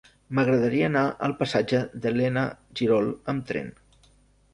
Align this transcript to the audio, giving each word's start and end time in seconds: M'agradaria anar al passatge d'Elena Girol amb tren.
M'agradaria 0.37 0.85
anar 0.91 1.03
al 1.27 1.35
passatge 1.41 1.81
d'Elena 2.05 2.45
Girol 2.81 3.11
amb 3.35 3.45
tren. 3.53 3.71